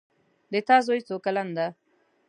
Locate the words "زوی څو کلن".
0.85-1.47